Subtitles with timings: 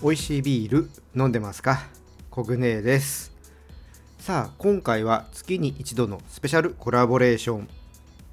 [0.00, 1.80] 美味しいビール飲んでますか？
[2.30, 3.32] コグネです。
[4.20, 7.68] さあ今回は月に一度のスペシャルコラボレーション。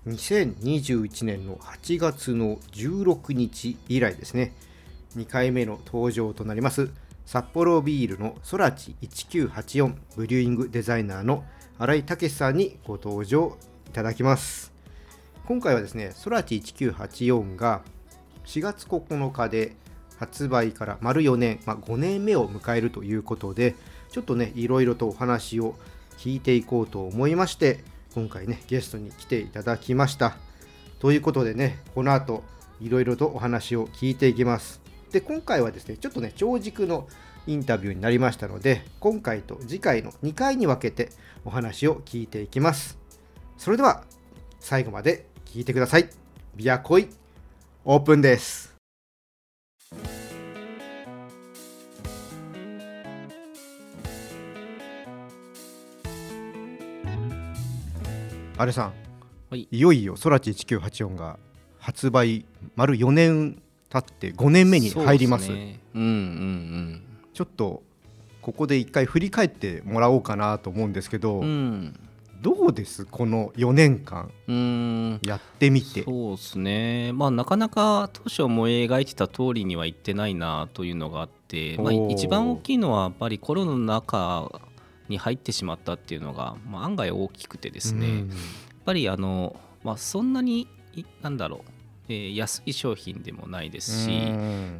[0.05, 4.53] 2021年の8月の16日以来ですね。
[5.17, 6.91] 2回目の登場となります。
[7.25, 11.43] 札幌ビールのソラチ1984ブリューイングデザイナーの
[11.79, 14.71] 新井武さんにご登場いただきます。
[15.47, 17.81] 今回はですねソラチ1984が
[18.45, 19.75] 4月9日で
[20.17, 23.75] 発売から丸4年、まあ、5年目を迎えるということで
[24.11, 25.75] ちょっとねいろいろとお話を
[26.17, 27.83] 聞いていこうと思いまして
[28.13, 30.37] 今回ねゲストに来ていただきました。
[30.99, 32.43] ということでねこの後
[32.81, 34.81] いろいろとお話を聞いていきます。
[35.11, 37.07] で今回はですねちょっとね長軸の
[37.47, 41.11] インタビューになりましたので今回と次回の2回に分けて
[41.43, 42.97] お話を聞いていきます。
[43.57, 44.03] それでは
[44.59, 46.09] 最後まで聞いてください。
[46.55, 47.07] ビアコイ
[47.83, 48.74] オープンです。
[58.57, 58.93] あれさん、
[59.49, 61.37] はい、いよいよソラチ1984が
[61.77, 67.01] 発売丸4年経って5年目に入ります、ね、うんうんうん。
[67.33, 67.83] ちょっと
[68.41, 71.99] ここで一回振り返ってもらおうかなと思うんですけど、うん、
[72.41, 73.05] どうです？
[73.05, 74.31] この4年間。
[75.23, 76.03] やってみて。
[76.03, 77.11] そうですね。
[77.13, 84.49] まあなかなか当初思い描いてた通りにはいってないなというのがあって、まあ、一番大きいのはやっぱりコロナの中
[85.09, 88.27] に入ってしまったっていうのが、まあ、案外大きくてですね、やっ
[88.85, 90.67] ぱりあの、まあ、そんなに
[91.21, 91.71] なんだろう。
[92.07, 94.09] えー、安い商品でもないですし、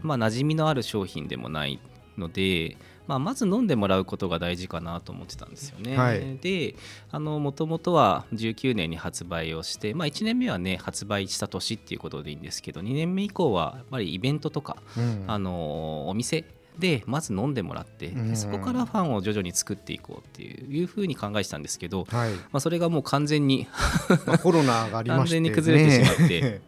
[0.01, 1.79] まあ、馴染みのある商品でもない
[2.17, 5.97] ので、まあ、まず飲んでもらうことが大事かなと思ってたんですよね。
[5.97, 6.75] はい、で
[7.11, 16.45] もともとは19年に発売をして、まあ、1年目はね発売した年っていうことでいいんですけど2年目以降はやっぱりイベントとか、うん、あのお店
[16.79, 23.67] でまず飲んでもらって、うん、そこからファンを徐々に作っていこうっていうふうに考えてたんですけど、はい、まあ、それがもう完全に
[24.41, 26.61] コロナがね、完全に崩れてしまって。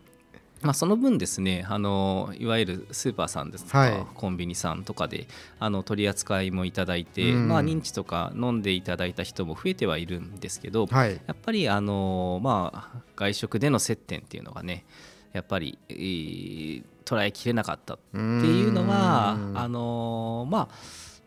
[0.61, 5.27] まあ、その分ですねあのいわゆるスーパーさんですとか、はい、コンビニさんとかで
[5.59, 14.85] あの取り扱いもいただいて、うん、まあ、認知とか飲んでいただいた人も増えてはいるんですけど、はい、やっぱりあの、まあ、外食での接点っていうのがね
[15.33, 20.75] やっぱり、えー、捉えきれなかったっていうのはあのまあ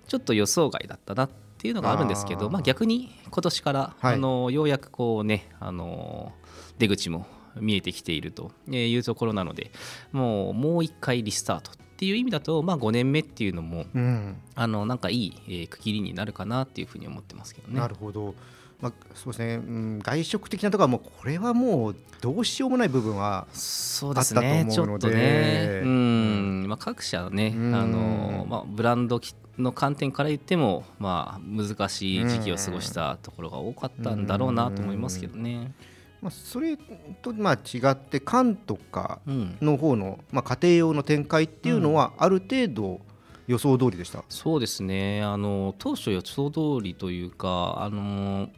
[0.06, 6.32] ちょっと予想外だったなっていうのがあるんですけどまあ、逆に今年から、はい、あのようやくこうねあの
[6.78, 7.26] 出口も
[7.56, 9.70] 見えてきているというところなので
[10.12, 17.78] もうもう一回リスタートっていう意味だと、まあ、5年目っていうのも、うん、あのなんかいい、えー、区切りになるかなっていうふうに思ってますけどね。
[17.78, 18.34] なるほど
[18.80, 26.66] まあ、そうですね、うん、外食的なところはもうこれはもうどうしようもない部分はあったと思うので、ね、うん。
[26.66, 29.20] まあ、各社ね、あのまあ、ブランド
[29.58, 35.72] の観点から言っても、まあ、難しい時期を過ごしたところが多かったんだろうなと思いますけどね。
[36.20, 36.76] まあ、それ
[37.22, 43.00] とまあ違って缶とかの方の、まあ、家庭用の展開っていうのはある程度
[43.46, 45.22] 予想通りでした、そうですね。
[45.22, 48.50] あの当初予想通りというかあの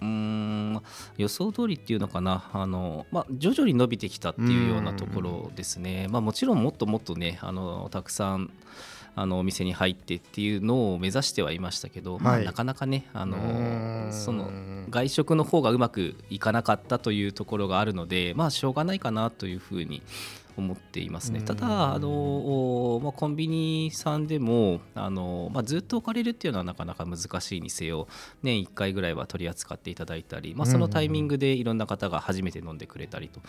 [0.00, 0.82] うん
[1.18, 2.48] 予想通りっていうのかな。
[2.52, 8.50] あの、まあ、徐々に伸びてきたっていうようなところですね、まあ、もちろんもっともっとねあのたくさん
[9.16, 14.50] あのお店に入ってっていうのを目指してはいましたけど、はい、まあ、なかなかねあのその
[14.88, 20.02] 外食の方がうまくいかなかったというところがあるのでまあしょうがないかなというふうに
[20.56, 21.40] 思っていますね。
[21.40, 28.08] ただあの、まあ、コンビニさんでもあの、まあ、ずっと置かれるっていうのはなかなか難しいにせよ
[28.42, 33.40] 年1回ぐらいは取り扱っていただいたり、まあ、そのタイミングでいろんな方が初めて飲んでくれたりと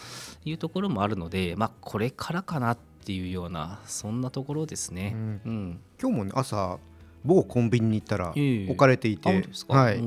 [0.46, 5.14] いうところもあるので、まあ、これからかなっていうようなそんなところですね。
[5.16, 6.78] うん、うん、今日も、ね、朝
[7.24, 10.02] 某コンビニに行ったら置かれていて、えー、はい。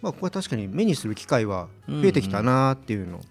[0.00, 3.22] まあ、ここは確かに目にする機会は増えてきたなっていうのも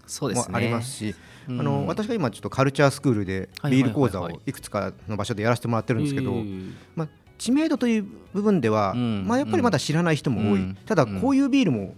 [0.51, 1.15] ありますし、
[1.49, 6.33] あの私が今ちょっとカルチャースクールでビール講座をいくつかの場所でやらせてもらってるんですけど、
[6.95, 7.07] まあ、
[7.38, 11.95] 知名度という部分では、まあ、やっぱりまだ知らない人も多い、ただこういうビールも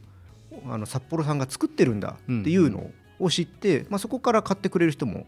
[0.68, 5.26] あの札幌さんが作ってるんだっていうのを知って、まあ、そこから買ってくれる人も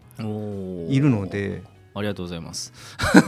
[0.88, 1.62] いるので。
[1.94, 2.72] ありがとうございます。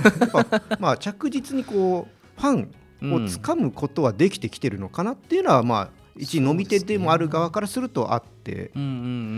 [0.81, 2.67] まあ着実にこうファ
[3.07, 8.71] ンをつかむことはできてきてるのかなっていうのはまあ一飲み手でもある側からするとあって。
[8.75, 8.91] うんうんう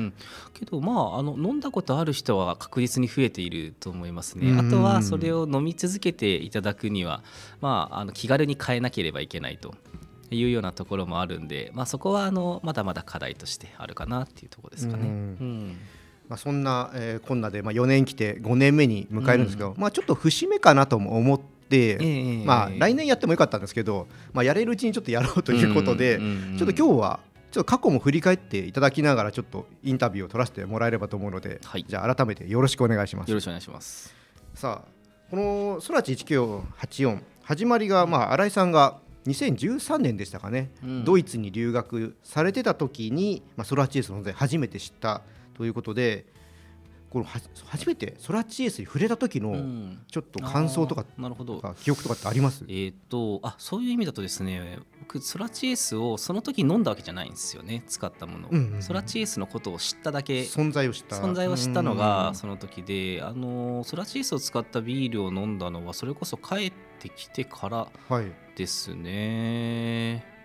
[0.06, 0.14] ん、
[0.52, 4.58] けどまああの飲んだことある人は確実に増えていると思いますね。
[4.58, 7.22] あとはそれを飲み続けていただくには、
[7.60, 9.74] まあ、あの気軽に変えなければいけないと
[10.30, 15.04] いうようなところもあるんで、まあ、そこはあのまだまだ課題としてあるかなっていうところですかね。
[15.04, 15.76] うん、うん
[16.28, 27.20] まあ、そんな、えー、こんなで、まあ、4年来て5年目に迎えるんですけど、うん、まあ、ちょっと節目かなとも思って、ええまあ、来年やってもよかったんですけど、まあ、やれるうちにちょっとやろうということで、うんうんちょっと今日は
[27.50, 31.84] ちょっと過去も振り返っていただきながらちょっとインタビューを取らせてもらえればと思うので、はい。
[31.88, 33.28] じゃあ改めてよろしくお願いします。
[33.28, 34.14] よろしくお願いします。
[34.54, 34.96] さあ
[35.30, 41.04] この空知1984始まりが、まあ、新井さんが2013年でしたかね、うん。
[41.04, 45.22] ドイツに留学されてた時に、まあ、ソラチエスの存在初めて知った
[45.54, 46.26] ということで
[47.24, 47.30] こ
[47.66, 49.98] 初めてソラチエスに触れた時のうん。
[50.10, 51.60] ちょっと感想とかあーなるほど。
[51.60, 52.64] か記憶とかってあります？
[52.68, 58.82] えー、とあそういう意味だとですね僕ソラチエースをその時飲んだわけじゃないんですよね使ったもの、うんうんうん。
[58.82, 60.42] ソラチエースのことを知っただけ。
[60.42, 61.16] 存在を知った。
[61.16, 68.32] 存在を知ったのうんがその時であのソラチエースを使ったビールを飲んだのはそれこそ帰ってきてからはい。
[68.56, 70.35] ですね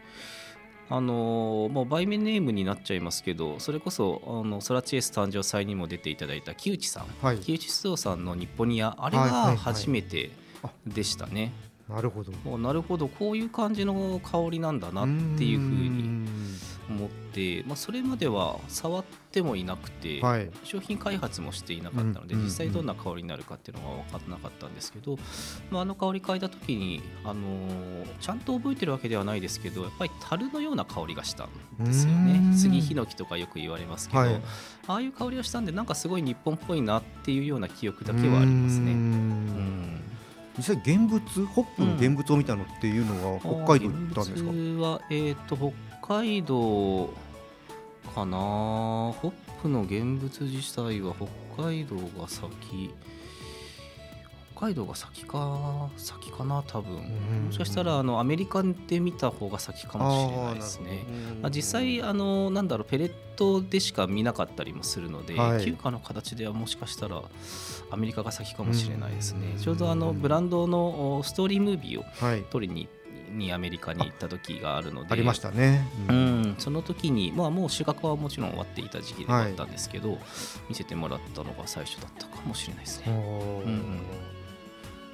[0.91, 7.05] あのもう売名ネームになっちゃいますけどそれこそあのソラチエース誕生祭にも出ていただいた木内さん。
[7.25, 7.37] はい。
[7.37, 10.31] 木内須藤さんの日本ニアあれが初めて
[10.63, 11.53] あでしたね、
[11.89, 12.31] なるほど。
[12.43, 13.07] もうなるほど。
[13.07, 15.05] こういう感じの香りなんだなっ
[15.37, 15.89] ていうふうに。
[15.89, 16.27] に
[16.91, 20.49] 思って、まあ、それまでは触ってもいなくて、はい。
[20.63, 22.45] 商品開発もしていなかったので、うんうんうん。
[22.45, 25.17] 実際どんな香りになるかっていうのが分からなかったんですけど、
[25.69, 32.37] まあ、あの香り嗅いだ時に、あのーちゃんと覚えてるわけではないですけどやっぱり樽のような香りがしたんですよね。
[32.37, 32.53] ん。
[32.53, 34.41] 杉ヒノキとかよく言われますけど、はい。
[34.87, 40.01] ああいう香りをしたんでなんかすごい日本っぽいなっていうような記憶だけはありますね。
[40.57, 45.71] 実際現物ホップの現物を見たのっていうのは北海道に行ったんですか、あー現物は、えー、と北
[46.01, 47.13] 海道
[48.13, 48.37] かな？
[48.37, 49.31] ホッ
[49.61, 51.13] プの現物自体は
[51.55, 52.91] 北海道が先。
[54.55, 55.89] 北海道が先か。
[55.97, 56.93] 先かな多分。
[56.93, 57.45] ん。
[57.45, 61.03] もしかしたらあのアメリカで見た方が先かもしれないですね。
[61.41, 65.65] まあ、実際あのなんだろうペレットでしか見なかったりもするので、はい。
[65.65, 67.23] 休暇の形ではもしかしたら
[67.89, 69.53] アメリカが先かもしれないですね。
[69.55, 69.61] うん。
[69.61, 72.43] ちょうどあのブランドのおストーリームービーをはい。
[72.51, 72.87] 撮りに
[73.31, 75.07] にアメリカに行った時があるので。
[75.11, 76.41] ありましたね、ううん。
[76.41, 80.17] ん、その時に、まあ、もう収穫はもちろん終わっていた時期ではあったんですけど、
[80.69, 83.13] 見せてもらったのが最初だったかもしれないですね。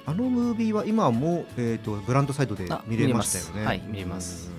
[0.06, 3.66] あのムービーは今も、えー、とブランドサイトであ見れましたよね。
[3.66, 3.68] 見れます。
[3.68, 4.50] はい見れます。
[4.50, 4.58] うん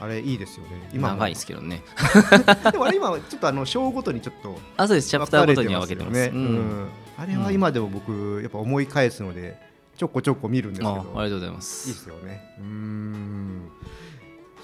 [0.00, 0.88] あれいいですよね。
[0.92, 1.14] 今も。
[1.16, 1.82] 長いですけどね。
[2.70, 5.08] でもあれ今ちょっとあの章ごとにちょっとあ、そうです。
[5.08, 6.14] チャプターごとには分けてます。
[6.14, 6.30] ね。
[6.34, 6.88] うん。
[7.16, 9.56] あれは今でも僕やっぱ思い返すので
[9.96, 10.90] ちょこちょこ見るんですけど。
[11.14, 11.54] あありがとうございま。
[11.54, 12.54] いいですすよね。
[12.58, 13.70] うーん。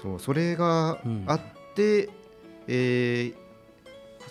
[0.01, 1.23] そう、それがうん。
[1.27, 1.39] あっ
[1.75, 2.09] て、
[2.67, 3.41] えー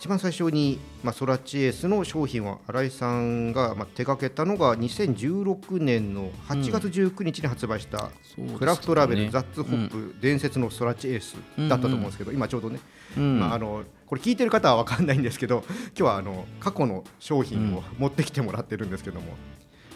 [0.00, 8.10] 一番最初に、まあ、ソラチエースの商品を新井さんが、まあ、手掛けたのが2016年の8月19日に発売した、
[8.58, 11.36] クラフトラベル、ザッツホップ、伝説のソラチエース
[11.68, 12.80] だったと思うんですけど、今ちょうどね、
[13.18, 13.40] うん。
[13.40, 19.34] まあ、あのこれ聞いてる方は分かんないんですけど今日はあの過去の商品を持ってきてもらってるんですけども、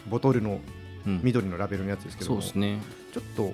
[0.07, 2.35] ボトルのうん緑のラベルのやつですけど。
[2.35, 2.79] も、そうですね。
[3.13, 3.53] ちょっと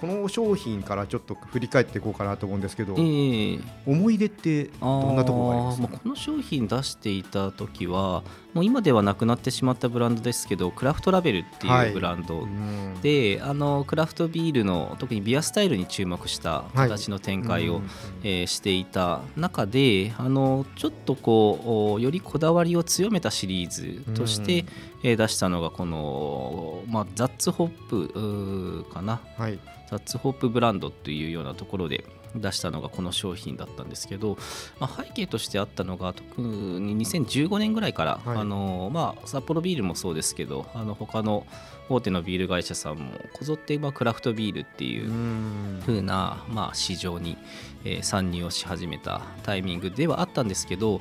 [0.00, 3.58] この商品からちょっと振り返っていこうかなと思うんですけど、ええ。
[3.86, 8.22] 思い出ってどんなところがありますあーもうこの商品出していた時は
[8.54, 11.88] もう今ではなくなってしまったブランドですけどクラフトラベルってはい。
[11.88, 12.98] いうブランド、うん。
[13.02, 17.82] であのクラフトビールの特にビアスタイルに注目した形の展開を、うん
[18.22, 24.64] えーしていた中であのちょっとこうおよりこだわりを強めたシリーズとして、
[25.02, 29.20] えー出したのがこの、まあ、ザッツホップかな。
[29.36, 29.58] はい。
[29.88, 32.04] ザッツホップブランドっていうようなところで
[32.36, 34.38] 出したのがこの商品だったんですけど、
[34.78, 38.38] まあ、背景としてあったのが特に2015年ぐらいから、はい。
[38.38, 41.44] あのまあ、札幌ビールもそうですけどあの他の
[41.88, 45.80] 大手のビール会社さんもこぞって、まあ、クラフトビールっていううん。
[45.84, 47.36] 風な、まあ、市場に、
[47.84, 51.00] えー参入をし始めたタイミングではあったんですけど、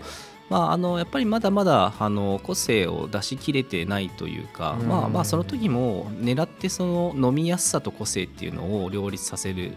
[0.50, 4.88] まあ、あのやっぱりまだまだあの個性を出し切れてないというか、うん。
[4.88, 9.74] まあ、まあその時も狙ってその飲みやすさと個性っていうのを両立させる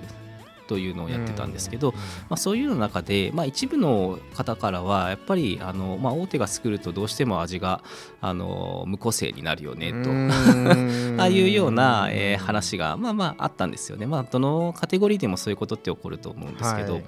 [0.68, 2.00] というのをやってたんですけど、ま
[2.34, 7.82] あ、そういうの中で、まあ、一部の方からはやっぱりあの、まあ、大手が作るとどうしても味が
[8.24, 10.10] あの無個性になるよねと。
[11.20, 14.06] ああいうような、えー話がまあまああったんですよね。
[14.06, 17.04] まあどのカテゴリーでもそういうことって起こると思うんですけど、はい。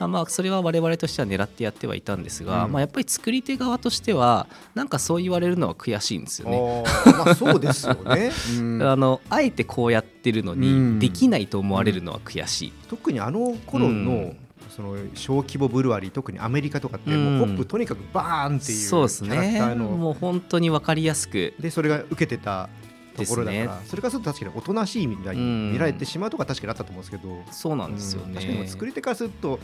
[0.00, 2.72] あまあそれは我々としては狙ってやってはいたんですが、うん。
[2.72, 6.84] まあやっぱり作り手側としてはなんかそう言われるのは悔しいんですよね。
[7.16, 8.82] まあそうですよね、うん。
[8.90, 10.98] あのあえてこうやってるのに、うん。
[10.98, 12.72] できないと思われるのは悔しい。
[12.88, 14.36] 特にあの頃の、うん
[14.76, 17.38] その小規模ブルワリー特にアメリカとかって、うん。
[17.38, 19.84] もうホップとにかくバーンっていうそうですキャラクねターの。
[19.86, 21.54] もう本当に分かりやすく。
[21.58, 22.68] でそれが受けてた
[23.16, 25.42] ところだから、ねそれからすると確かにおとなしいみたいに
[25.72, 29.58] 見られてしまうとか確かにあったと思うんですけど、そうなんですよね、うん確かに作り手からすると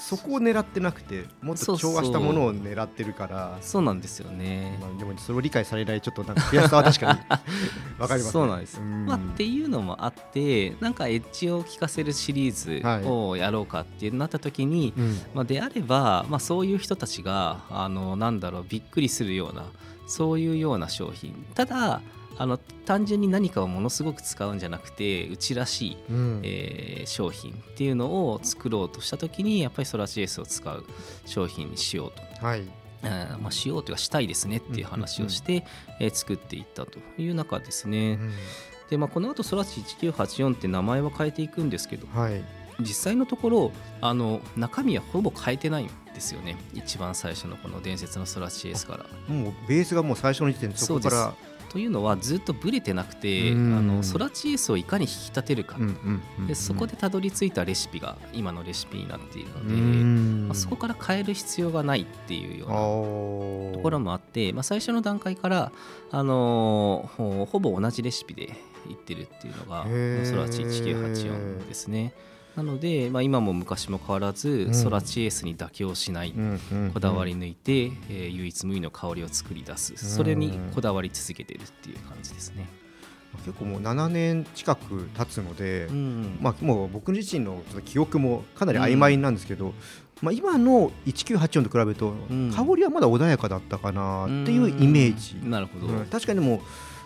[0.00, 7.20] そこを狙ってなくてもっと調和したものを狙ってるからそうなんですよね、まあ、でもそれを理解されないちょっとなんか悔しさは確かに
[7.98, 9.06] わかります、ね、そうなんです、ん。
[9.06, 15.18] まあ、っていうのもあってなんかエッジを効かせるシリーズをやろうかってなった時に、うん。
[15.34, 19.66] まあ、であれば、まあ、そういう人たちがあのなんだろうびっくりするような
[20.06, 21.46] そういうような商品。
[21.54, 22.00] ただ
[22.40, 26.40] あの単純に何かをものすごく使うんじゃなくてうちらしい、うん。
[26.42, 30.84] えー商品っていうのを作ろうとした時にやっぱりソラチエースを使う
[31.26, 32.46] 商品にしようと。
[32.46, 32.62] はい。
[33.02, 35.64] えーまあ、しようというかしたいですねっていう話をして、
[35.98, 38.18] えー作っていったという中ですね、
[38.88, 42.42] でまあ、この後ソラチ1984って名前は変えていくんですけどはい。
[42.80, 46.56] 実際のところあの中身はほぼ変えてないんですよね。
[46.72, 49.34] 一番最初のこの伝説のソラチエースから。
[49.34, 51.34] もうベースがもう最初の時点でそこから
[51.70, 53.86] というのはずっとブレてなくてあうん。
[53.86, 55.76] のソラチエースをいかに引き立てるか、
[56.46, 60.48] でそこでたどり着いたレシピが今のレシピになっているのうで、ん。
[60.48, 65.72] まあ、そこから変える必要がないっていうようなとところもあって、まあ、最初の段階から、
[66.10, 68.42] あのーほほぼ同じレシピで
[68.88, 69.84] いってるっていうのが
[70.24, 72.12] ソラチ1984ですね。
[72.60, 74.74] なので、まあ、今も昔も変わらず、うん。
[74.74, 76.34] ソラチエースに妥協しない、
[76.92, 79.96] こだわり抜いて、えー唯一無二の香りを作り出す。
[79.96, 82.68] それにこだわり続けてるっていう感じですね。
[83.46, 89.72] 結構もう7年近く経つので、うんまあ、もう僕自身の記憶もかなり曖昧なんですけど、
[90.20, 92.52] まあ、今の1984と比べるとん。
[92.54, 95.50] 香りはまだ穏やかだったかなっていうイメージ、うん。
[95.50, 96.06] なるほど、うん。
[96.06, 96.60] 確かにもう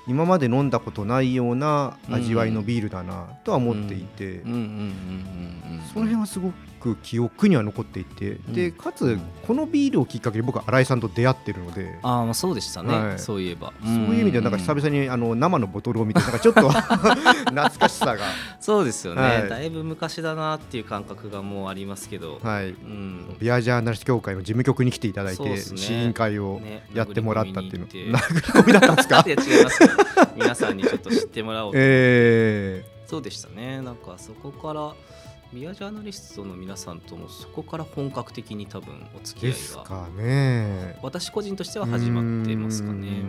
[0.07, 6.53] 今まで飲んだことないような味わいのビールだなとは思っていて、その辺はすご
[6.85, 11.99] く記憶には残っていて、でかつこのビールをきっかけに僕は新井さんと出会ってるので。
[12.03, 13.19] ああまあそうでしたね、はい。
[13.19, 13.73] そういえば。
[13.83, 18.25] そういう意味ではなんか久々々にあの生のボトルを見てなんかちょっと 懐かしさが、
[18.61, 19.49] そうですよね、はい。
[19.49, 23.37] だいぶ昔だなっていう感覚がもうありますけど、はい、うん。
[23.39, 25.57] ビアジャーナリスト協会の事務局に来ていただいて、ね。
[25.59, 28.27] 試飲会をねやってもらったっていうの、殴り込みに行って。
[28.27, 29.25] 殴り込みだったんですか？
[29.27, 29.81] いや違います
[30.37, 33.81] 皆さんにちょっと知ってもらおうと、えそうでしたね。
[33.81, 34.93] なんかそこから
[35.55, 40.99] ビアジャーナリストの皆さんともそこから本格的に多分お付ー、き合いがかね。
[41.01, 43.23] 私個人としては始まってますかね。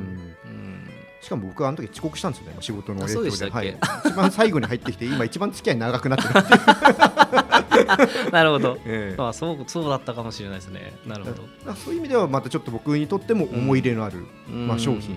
[1.22, 3.52] うしかも僕はあの時遅刻したんですよね仕事のあ影響で。
[3.52, 6.34] はい、一番最後に入ってきて 今一番付き合い長くなってる
[8.34, 8.80] なるほど。
[8.86, 9.16] ええ。
[9.16, 10.94] まあそうそうだったかもしれないですね。
[11.06, 11.44] なるほど、
[11.76, 15.16] そういう意味ではまたちょっと僕にとっても思い入れのある、まあ商品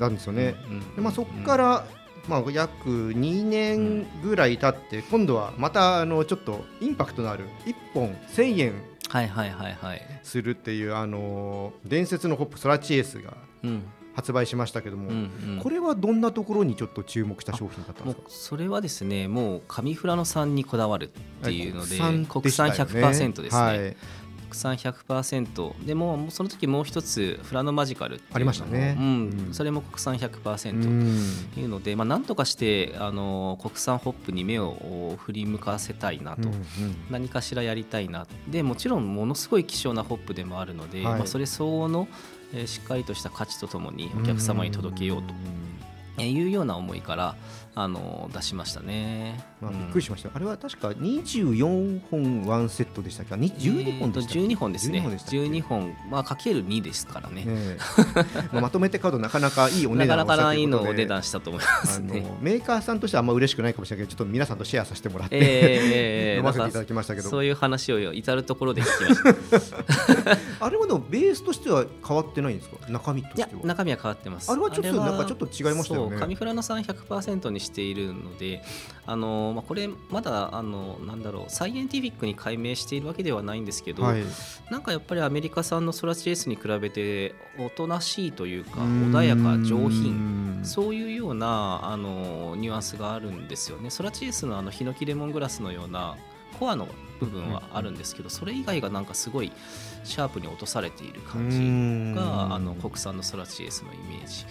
[0.00, 1.84] なんですよね、うんでまあ、そこから、
[2.28, 8.72] まあ、約2年ぐらい経って、今度はまたあのちょっとインパクトのある1本1000円
[9.08, 10.02] はいはいはいはい。
[10.22, 13.82] するっていう、あのー伝説のホップソラチエースがうん。
[14.12, 15.60] 発売しましたけども、うんうん。
[15.62, 18.22] これはどんなところにちょっと注目した商品だったんですか？
[18.28, 23.16] それはですねもう上富良野産にこだわるっていうので国国産産でしたよね。
[23.34, 23.96] 100%ですね、はい
[24.50, 28.96] 国産100%でもその時もう一つフラノマジカルありましたね。
[28.98, 29.46] うん。
[29.48, 29.54] うん。
[29.54, 31.52] それも国産う100%ん。
[31.54, 36.62] というので、まあ、なんとかしてあの国産ホップに目を振り向かせたいなと、うんうん。
[37.10, 38.26] 何かしらやりたいな。
[38.48, 41.18] でもちろんものすごい希少なホップでもあるので、はい。
[41.18, 42.08] まあ、それ相応の、
[42.52, 45.32] えーしっかりとした価値とともにお客様に届けようと。
[46.18, 47.34] えーいうような思いから
[47.74, 49.42] あの出しましたね。
[49.60, 49.78] まあ、うん。
[49.78, 53.36] びっくりしました、あれは確か24本ワンセットでしたっけ？
[53.36, 54.40] に12本でしたっけ？
[54.40, 54.98] えーと12本ですね。
[54.98, 57.44] 12本でしたっけ？12本まあかける2ですからね。
[57.46, 57.78] ええ
[58.52, 62.20] まあまとめて買うとなかなかいいお値段なかないいといのお値段したと思いますあね。
[62.20, 67.28] のメーカーさんとしてはあんま嬉しくないかもしれないけどちょっと皆さんとシェアさせてもらって、えーえー 飲ませていただきましたけど。
[67.28, 69.78] そういう話を至る所で聞きました。
[70.66, 72.76] あれはでもベースとしては変わってないんですか？
[72.88, 73.48] 中身としては。
[73.64, 74.50] 中身は変わってます。
[74.50, 76.16] あれはちょっとなんかちょっと違いましたよね。
[76.16, 78.62] 上富良野産100%にしているので、
[79.06, 84.22] あのまあこれまだあのなんだろうサイエンティフィックに解明しているわけではないんですけど、はい。
[84.70, 93.90] なんかやっぱりアメリカ産のソラチエースに比べておとなしいというか穏やか上品そういうようなあのニュアンスがあるんですよね。
[93.90, 96.16] ソラチエースのあのヒノキレモングラスのような
[96.58, 96.88] コアの
[97.20, 99.52] 部分はあるんですけど、それ以外がなんかすごい
[100.04, 101.62] シャープに落とされている感じじ
[102.14, 104.46] があの国産のソラチエースのイメージ。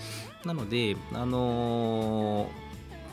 [0.45, 2.47] なので、あのー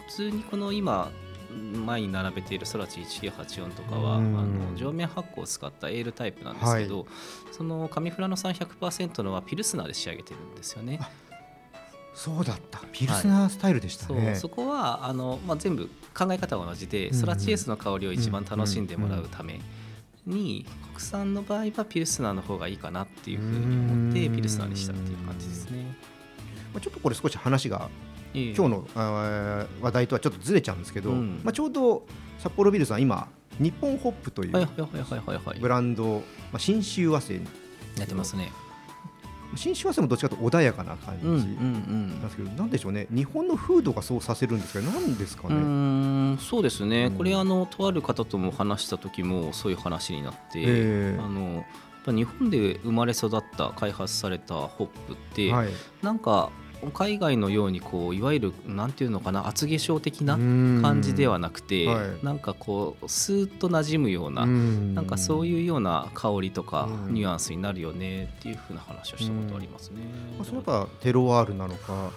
[0.07, 1.11] 普通にこの今
[1.57, 4.33] 前に並べているソラチ1984とかはあうん。
[4.33, 7.07] の上面発酵を使ったエールタイプなんですけど、
[7.53, 11.01] その上富良野産100%のはピルスナーで仕上げてるんですよね。
[12.15, 12.81] そうだった。
[12.93, 19.61] ピルスナースタイルでしたそうね、そこはあの、まあ、全部考え方は同じで、うんソラチエースの香りを一番楽しんでもらうため
[20.27, 24.37] に、国産の場合はピルスナーの方がいいかなっていうふうに思ってうん。
[24.37, 25.85] ピルスナーにしたっていう感じですね。
[26.73, 28.06] まあちょっとこれ少し話がええ
[28.37, 28.87] 今日の
[29.81, 31.41] 話題とはちょっとずれちゃうんですけど、うん。
[31.43, 32.07] まあ、ちょうど
[32.39, 33.29] 札幌ビールさん今
[33.59, 36.19] 日本ホップといはいうブランド、
[36.53, 37.41] まあ、新州和製。
[37.99, 38.53] やってますね。
[39.55, 41.27] 新州和製もどっちかというと穏やかな感じ。
[41.27, 43.07] うんうんなんですけど、なんでしょうね。
[43.11, 44.87] 日本の風土がそうさせるんですかね。
[44.87, 47.17] なんですかね、そうですね、うん。
[47.17, 51.19] これあのとある方とも話した時もそういう話になって、ええ。
[51.19, 51.65] あのやっ
[52.05, 55.69] ぱ日本で生まれ育った開発されたホップって、はい、
[56.03, 56.51] なんか
[56.93, 62.25] 海外のようにこういわゆるなんていうのかな厚化粧的な感感じではなくて、はい。
[62.25, 67.15] なんかこうスーッと馴染むような、ななんかそうういうような香りとかうん。
[67.15, 70.03] ニュアンスになるよねっていうふうな話をしたことありますね。
[70.37, 72.11] まあ、それやっぱテロワールなのか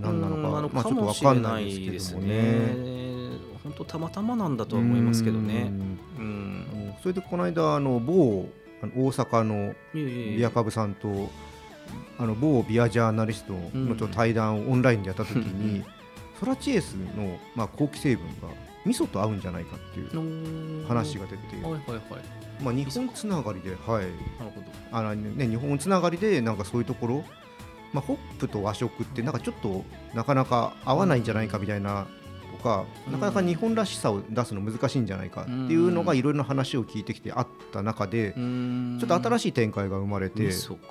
[0.00, 2.26] 何なのかうんかもしれなないいでですね。
[2.26, 3.14] ね。
[3.62, 5.72] 本当たまたまなんだとは思いますけどね。
[6.18, 6.94] うん。
[7.02, 8.48] それでこの間あの某
[8.82, 11.30] 大阪のビアパブさんと
[12.18, 15.84] あの某ビアジャーナリストの対談をオンラインでやった時に、
[16.38, 18.48] ソラチエースの、まあ、後期成分が
[18.84, 22.62] 味噌と合うんじゃないかっていう話が出て、はいはいはい。
[22.62, 24.66] まあ、日本つながりで、はい、なるほど。
[24.92, 27.24] あのね、日本つながりでなんかそういうところ、
[27.92, 32.06] まあ、ホップと和食ってなんかちょっとなかなか合わないんじゃないかみたいな
[32.58, 40.84] とか、うんなかなか日本らしさを出すの難しいんじゃないかっていうのがいろいろな話を聞いてきてあった中で、ちょっと新ししい展開が生まれて、そうか。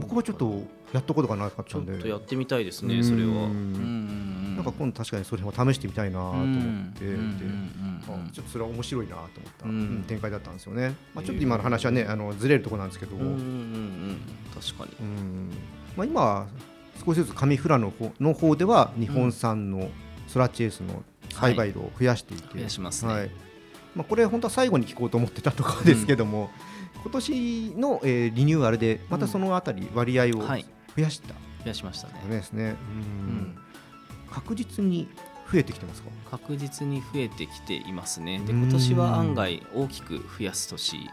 [0.00, 3.02] 僕はちょっとやったことがなかっちょったんでとやってみたいですね。
[3.02, 3.48] それは。
[3.48, 7.00] なんか今度確かにそれも試してみたいなと思って、
[8.32, 13.30] ちょっとそれは面白いなと思った、展開だったんですよね、まあ、ちょっと今の話はねあのずれるところなんですけど、確か
[14.84, 14.96] に。
[15.00, 15.50] うん。
[15.96, 16.46] まあ、今
[17.04, 19.90] 少しずつ上富良野の方では日本産の
[20.26, 21.02] ソラチエースの
[21.32, 23.12] 栽培量を増やしていて、増やしますね。
[23.12, 23.30] はい。
[23.94, 26.50] まあ、これ本当は最後に聞こうと思ってたところですけども、
[27.02, 30.64] 今年の、えーリニューアルでまたそのあたり割合をはい。
[30.96, 31.28] 増やした。
[31.28, 31.34] 増
[31.66, 32.14] やしましたね。
[32.28, 32.66] ですね、うん。
[32.66, 32.72] う
[33.42, 33.58] ん。
[34.30, 35.08] 確実に
[35.52, 36.10] 増えてきてますか？
[36.30, 38.40] 確実に増えてきていますね。
[38.46, 38.62] でうん。
[38.62, 41.08] 今年は案外大きく増やす年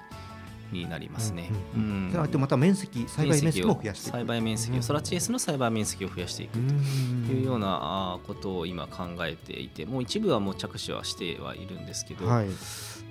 [0.71, 1.49] になりますね。
[1.75, 2.09] うんうんうん。
[2.12, 4.15] それはでまた面積栽培面積も増やしていく。
[4.15, 12.47] 栽培面積うんをソラチエースの栽培面積を増やしていくというようなことを今考えていてもう一部はもう着手はしてはいるんですけど、はい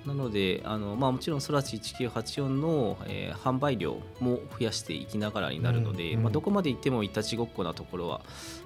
[0.07, 8.21] なのであの、まあ、もちろんソラチ1984の、えー販売量も増やしていきながらになるので、うんうんまあ、どこまで行ってもいたちごっこなところは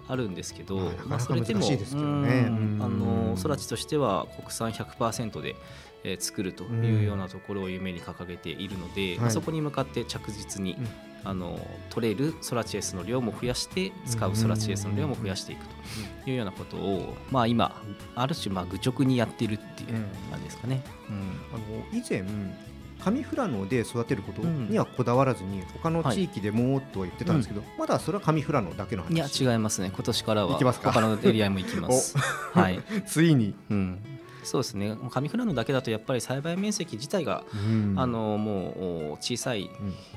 [0.08, 2.80] あるんですけど、まあなかなかまあ、それでもうんうん。
[2.82, 5.56] あのソラチとしては国産100%で、
[6.04, 9.34] えー作るというようなところを夢に掲げているので、まあ、はい。
[9.34, 15.66] そこに向かって着実に、うんあの取れるソラチエースの量も増やして使うソラチエースの量も増やしていく
[16.24, 17.82] というようなことを、まあ、今
[18.16, 19.90] ある種まあ愚直にやってるっていう
[20.30, 20.84] 感じですかね。
[21.10, 21.18] うん。
[21.54, 22.24] あの以前
[23.04, 24.70] 上富良野で育てることうん。
[24.70, 29.92] にはこだわらずに他のはい地域でもとは言ってたんですけど、まだそれは上富良野だけの話いや違いますね。
[29.94, 32.16] 今年からは他のエリアも行きます。
[32.54, 34.00] はい、ついに、うん、
[34.44, 34.98] そうですね。
[35.12, 37.96] 上富良野だけだとやっぱり栽培面積自体が、うん。
[37.98, 39.70] あのもう小さい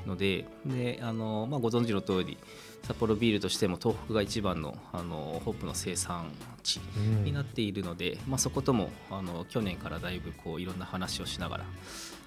[0.05, 0.09] うん。
[0.09, 2.37] のでであの、まあ、ご存知の通り
[2.83, 6.31] 札幌ビールとしても東北が一番のあのホップの生産
[6.63, 7.23] 地うん。
[7.23, 11.65] になっているので、まあ、そこともあの去年からだいぶこういろんな話をしながら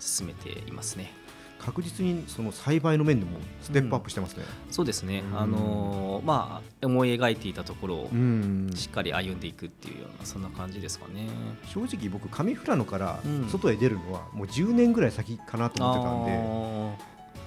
[0.00, 1.12] 進めていますね。
[1.58, 4.44] 確実にその栽培の面でもステップアップしてますね。
[4.70, 5.38] そうですね、うん。
[5.38, 8.70] あのまあ、思い描いていたところをうん。
[8.74, 11.28] しっかり歩んでいくっていうようなそんな感じですかね。
[11.66, 13.48] 正直僕上富良野からうん。
[13.48, 16.98] 外へ出るのはもう10年ぐらい先かなと思ってたんで、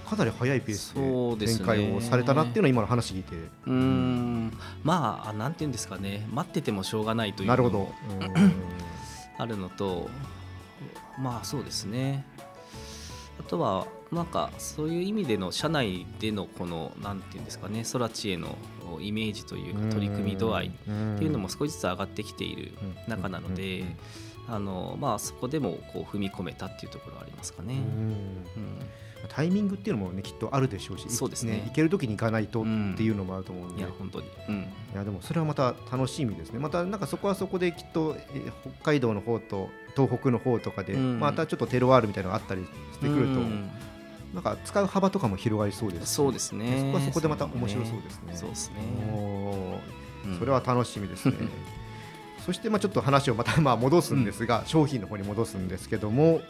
[0.05, 0.93] あかなり早いペース
[1.39, 4.53] で展開をされたなっていうのは今の話聞いて、ーうーん。
[4.83, 6.27] まあなんていうんですかね。
[6.31, 7.93] 待っててもしょうがないというなるほど。
[9.37, 10.09] あるのと
[11.17, 12.25] まあそうですね。
[13.39, 18.57] あとはなんかそういう意味での社内でのこのなんていうんですかね空知への
[18.99, 22.73] イメージというか取り組み度合いっていうのも少しずつ上がってきている
[23.07, 23.85] 中なので、
[24.49, 27.75] あのまあ、そこでもこう踏み込めたっていうところはありますかね。
[27.75, 27.79] うん。
[27.79, 27.79] う
[28.11, 28.45] ん
[29.29, 31.61] タイミングっていうのもねきっとあるでしょうしそうですね。
[31.67, 32.63] 行ける時に行かないとっ
[32.97, 36.57] ていうのもあると思うんで、いや本当に、うん、いやでもそれはまた楽しみですね。
[36.57, 41.19] またなんかそこはそこできっと、えー北海道の方と東北の方とかで、うん。
[41.19, 43.69] またちょっとテロワールみたいなのがあったりしてくると、うん
[44.33, 46.77] なんか使う幅とかも広がりそうですしそうですね。
[46.79, 48.35] そこはそこでまた面白そうですね。
[48.35, 49.81] そうですね。
[50.39, 51.35] それは楽しみですね。
[52.45, 56.41] そしてまあちょっと話をまたまあ戻すんですが、商品の方に戻すんですけども。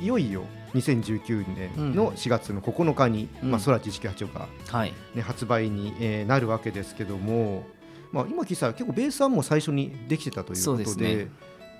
[0.00, 0.42] いよいよ
[0.74, 3.50] 2019年の4月の9日に、うん。
[3.52, 4.92] まあ、空知識8がはい。
[5.14, 7.64] ね、発売に、えーなるわけですけども、
[8.10, 11.32] まあ、今聞いたら結構ベース案も最初にできてたというそうことでですね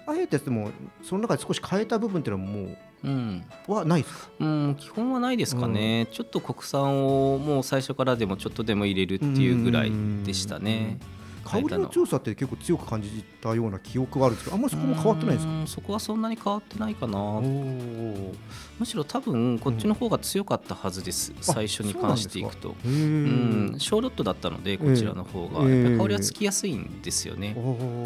[0.07, 0.71] あえてでも
[1.03, 3.45] その中で少し変えた部分っていうのはもうん。
[3.69, 4.31] うはないですか？
[4.41, 9.93] うん、基本はないですかね、ちょっと国産をもう最初からでもちょっとでも入れるっていうぐらい
[10.25, 10.99] でしたね。
[11.45, 15.67] 香りの強さって結構強く感じたような記憶があるんですけどあんまりそこも変わってないですか？
[15.67, 17.41] そこはそんなに変わってないかな。
[18.79, 22.75] むしろ多分こっちの方が強かったはずです、うん、最初に関していくと。
[22.85, 25.69] うん、ショーロットだったのでこちらの方が、香
[26.09, 27.57] りはつきやすいんですよね。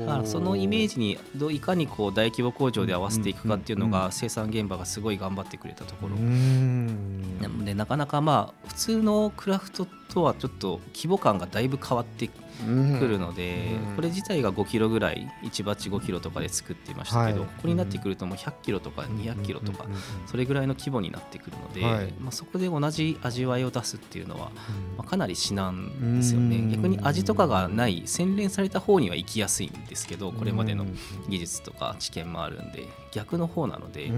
[0.00, 6.16] だからそのイメージにどいかにこう大規模工場で合わせていくかっていうのが生産現場がすごい頑張ってくれたところ。
[6.16, 19.86] なのでなかなかまあ普通のクラフトとはちょっと規模感がだいぶ変わってくるので、うん、これ自体が5キロぐらい1バッチ5キロとかで作っていましたけど、はい、ここになってくるともう100キロとか200キロとか
[20.26, 24.50] それぐらいの規模になってくるので、はい、まあ、そこで同じ味わいを出すっていうのは、
[24.96, 26.58] まあ、かなり至難ですよね。
[26.74, 30.86] 逆に味とかがない洗練された方には行きやすいんですけどこれまでの
[31.28, 34.08] 技術とか知見もあるんで逆の方なので、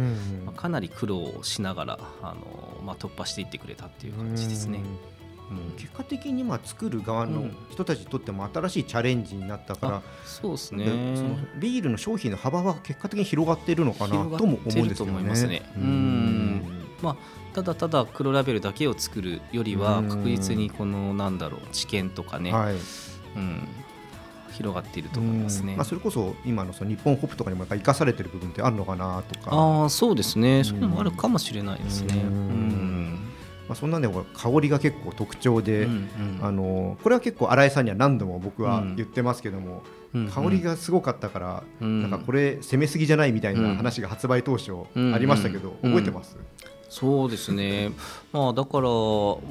[0.44, 4.80] まあ、かなり苦労をしながらあの、まあ、突破していってくれたっていう感じですね。
[5.76, 10.84] 結果的にまあ作る側の人たちにとっても新しいチャレンジになったから、そうですね。
[11.16, 15.06] そのビールの商品の幅は結果的に広がっているのかなとも思うんですよ
[15.48, 15.62] ね。
[17.02, 17.16] まあ
[17.54, 22.74] ただただ黒ラベルだけを作るよりは確実にこのなんだろう知見とかね、はい、
[23.36, 23.68] うん。
[24.52, 25.74] 広がっていると思いますね。
[25.76, 29.56] まあ、それこそ今のその日本ホップとかにも生かされている部分ってあるのかなとか。
[29.56, 30.64] ああそうですね。
[30.64, 32.16] そういうのもあるかもしれないですね。
[32.16, 32.89] うん
[33.70, 35.92] まあ、そんなんで香りが結構特徴で、うん
[36.40, 46.36] うん、あのこれは結構新井さんには何度も僕は言ってますけども、うん香りがすごかったから、うん、なんかこれ攻めすぎじゃないみたいな話が発売当初ありましたけど、覚えてます、
[46.88, 47.92] そうですね、
[48.32, 48.88] まあ、だから、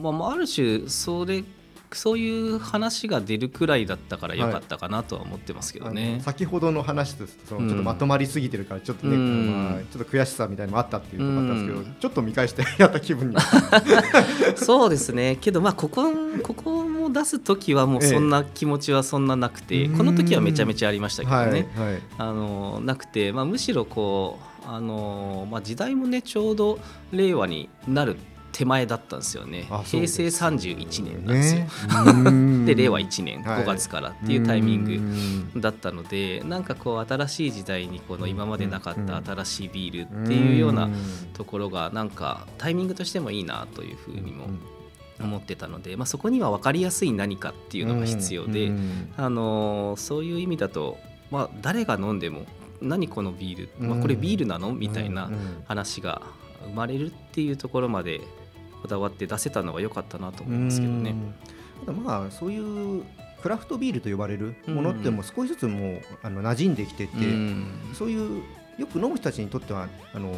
[0.01, 1.45] まあ、ある種それ
[1.91, 13.35] そういう話が出るくらいだったからよかったかなとは思ってますけどね、はい、先ほどの話とそのちょっとまとまりすぎてるからちょっとね、うん、まあ、ちょっと悔しさみたいなのもあったっていうところだったんですけど、うん、ちょっと見返してやった気分に。
[14.55, 15.37] そうですね。
[15.39, 16.11] けどまあここ
[16.43, 26.79] ここも出す時はもうそんな気持ちはそんななくて、ええ、この時はめちゃめちゃありましたけどね、はいはい、あのなくて、まあ、むしろこうあのまあ、時代もねちょうど
[27.11, 28.17] 令和になる
[28.51, 29.67] 手前だったんですよね。
[29.85, 31.65] 平成31年なんですよ。
[32.65, 40.89] で令和1年5月からっていうタイミングだったので、はい、なんかこう新しい時代にこの今までなかった新しいビールっていうような
[41.33, 44.47] ところがなんかタイミングとしてもいいなというふうにも
[45.21, 48.71] 思ってたので、まあ、そこには分かりやすい何かっていうのが必要で、
[49.17, 50.97] あのそういう意味だと、
[51.31, 52.45] まあ、誰が飲んでも
[52.81, 54.73] 何このビール、まあ、これビールなの？
[54.73, 55.29] みたいな
[55.65, 56.21] 話が
[56.63, 58.21] 生まれるっていうところまで
[58.81, 61.15] こだわって出せたのが良かったなと思いますけどね。
[62.03, 63.03] まあそういう
[63.41, 67.13] クラフトビールと呼ばれるものっても少しずつもうあの馴染んできてて、
[67.93, 68.43] そういう
[68.79, 70.31] よく飲む人たちにとってはあの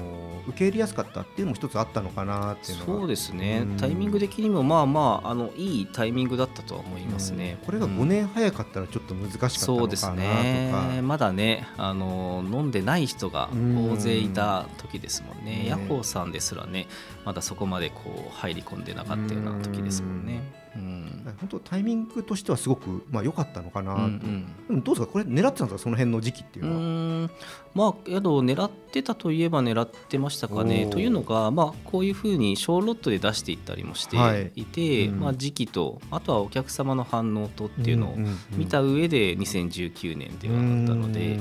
[0.47, 11.01] 受け入れやすかったっていうのも一つあったのかなっていうのそうですね、タイミング的にもまあまああのいいタイミングだったとは思いますね、これが5年早かったらちょっと難しかったのかなとか、そうですね。
[11.03, 16.87] まだねあの飲んでない人が大勢いた時ですもんね、ヤホーさんですらね
[17.25, 20.60] まだそこまでこう入り込んでなかったような時ですもんね。
[20.75, 23.95] うん、本当タイミングとしてはすごくまあ良かったのかな。
[23.95, 25.11] と、うんうん、でもどうですか？
[25.11, 25.83] これ狙ってたんですか？
[25.83, 27.29] その辺の時期っていうのは。
[27.73, 30.87] まあけど狙ってたといえば狙ってましたかね。
[30.87, 34.19] というのがまあこういうふうに小ロットで出していったりもしてい。
[34.65, 38.17] て、はいうん、まあ時期とあとはお客様の反応とっていうのを
[38.51, 41.37] 見た上で2019年ではあったので、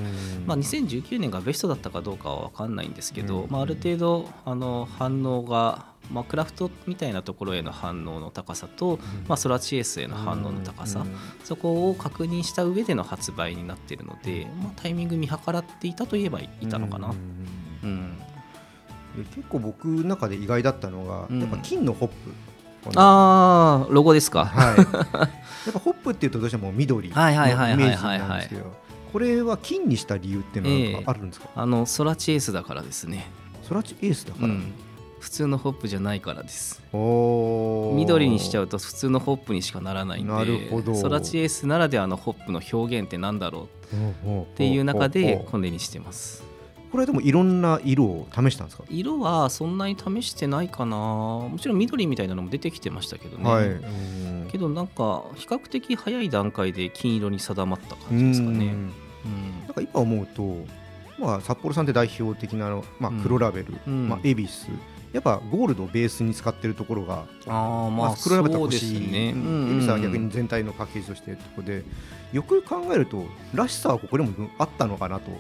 [0.47, 11.05] まあ2019年がベストだったかどうかは分かんないんですけど、まあある程度あの反応がまあ、クラフトみたいなところへの反応の高さと、まあ、ソラチエースへの反応の高さ、
[11.45, 17.15] そこを確認した上での発売になっているので、まあ、タイミング見計らっていたといえばいたのかな。
[17.85, 18.17] うん。
[19.35, 22.15] 結構僕の中で意外だったのが、やっぱ金のホップ
[22.97, 24.47] ああロゴですか？
[24.47, 24.77] はい。
[25.67, 28.73] やっぱホップっていうとどうしても緑のイメージなんですけど
[29.13, 33.27] これは金にした理由っていうのはあるんですか、えー、あのソラチエースだからですね。
[33.63, 34.73] ソラチエースだから、うん
[35.21, 36.83] 普通のホップじゃないからです。
[36.93, 40.95] 緑にしちゃうと普通のホップにしかならないんでなるほど。
[40.95, 43.69] ソラチエースならではのホップの表現ってなんだろ
[44.27, 44.41] う？
[44.41, 46.43] っていう中でこれにしてます。
[46.91, 48.85] これでもいろんな色を試したんですか？
[48.89, 50.97] 色はそんなに試してないかな。
[50.97, 58.65] もちろん緑みたいなのも出てきてましたけどね、はい、けどなんか比較的早い段階で金色に定まった感じですかね。
[58.67, 59.61] うん。
[59.67, 60.65] なんか今思うと
[61.19, 64.51] まあ、札幌さんって代表的な、まあ、黒ラベル、うん、まあ、恵比寿
[65.13, 69.11] やっぱゴールドをベースに使ってるところがあ、まあ、黒ラベル欲しい。
[69.11, 71.85] ね、うん、恵比寿は逆に全体のパッケージとしてところで
[72.33, 75.31] よく考えるとらしさはここでもあったのかなと。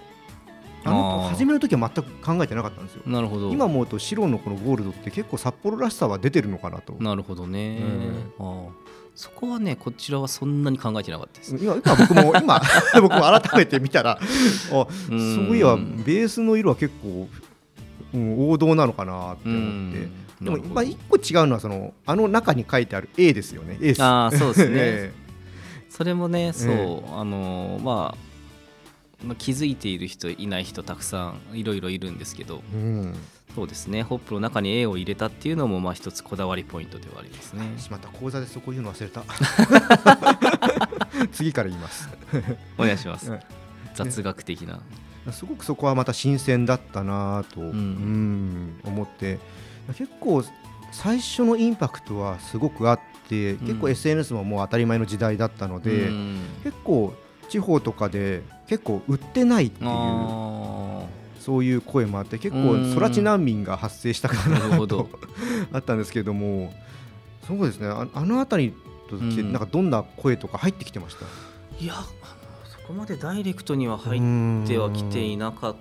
[0.82, 3.02] あの始める時は全く考えてなかったんですよ。
[3.06, 3.50] なるほど。
[3.50, 6.94] 今思うと白のこのゴールドって結構札幌らしさは出てるのかなと。
[6.98, 7.82] なるほどね、
[8.38, 8.68] うん、あ
[9.14, 11.38] そこはねこちらはそんなに考えてなかった。
[11.38, 12.62] です今今僕も今
[13.02, 14.18] 僕も改めて見たらあ
[14.70, 17.28] そういえばベースの色は結構、
[18.14, 20.08] うん、王道なのかなって思って。
[20.40, 23.78] でも、まあ、一個違うのはそのあの中に書いてある A ですよね。
[23.80, 25.12] エースあそうですね。
[25.90, 33.14] それもね、そう、えー、あのまあ、まあ、気づいている人いない人たくさんいろいろいるんですけど、うん、
[33.54, 34.02] そうですね。
[34.02, 37.74] ホップの中に A を入れたっていうのもまあ一つこだわりポイントではありますね。
[37.76, 39.24] しまった講座でそこ言うの忘れた。
[41.32, 42.08] 次から言います。
[42.78, 43.32] お願いします、
[43.94, 44.80] 雑学的な、
[45.32, 49.38] すごくそこはまた新鮮だったなと、うん、うん、思って。
[49.96, 50.44] 結構
[50.92, 57.12] 最初のインパクトはすごくあって結構 SNS ももう当たり前の時代だったので、うん、結構
[57.48, 59.90] 地方とかで結構売ってないっていう
[61.40, 65.08] そういう声もあって結構空地難民が発生したかなと
[65.72, 66.72] あったんですけれども
[67.46, 67.88] そうですね。
[67.88, 68.74] ああの辺り
[69.08, 71.24] となんかどんな声とか入ってきてました？
[71.82, 72.10] いやそ
[72.90, 75.76] こまでダイレクトには入ってはきていなかっ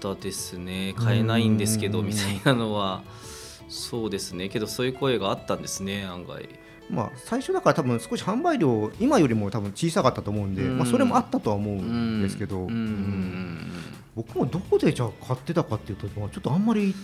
[0.00, 0.94] たですね。
[0.96, 3.02] 買えないんですけどみたいなのは。
[3.68, 4.48] そうですね。
[4.48, 6.48] けどそういう声があったんですね案外。
[6.88, 12.60] まあ、最初だから多分少し販売量今よりも多分小さかったと思うんで、まあ、それもあったとは思うんですけど、
[14.14, 16.94] 僕もどこでじゃあ買ってたかっていうとちょっとあんまり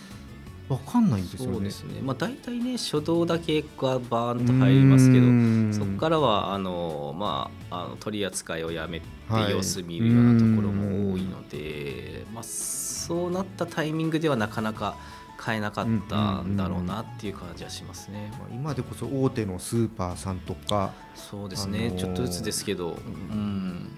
[0.68, 1.54] 分かんないんですよね。
[1.54, 2.00] そうですね。
[2.02, 9.06] まあ、大体ね初動だけがバーンと入りますけどそこからはあの、まあ、あの取り扱いをやめて
[9.50, 14.96] 様子見るようなところも多いので、まあ、そうなったタイミングではなかなか。
[15.42, 23.88] 買えなかったんだろうなっていう感じはしますね、今でこそ大手のスーパーさんとかそうですね、あのー、ちょっとずつですけど、うん、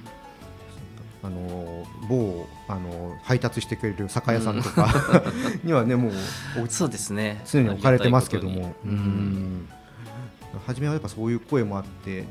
[1.24, 5.22] あの某あの配達してくれる酒屋さんとか
[5.64, 6.12] にはねもう
[6.68, 7.40] そうですね。
[7.50, 8.74] 常に置かれてますけども。
[8.84, 9.68] うん
[10.66, 12.24] 初めはやっぱそういう声もあって、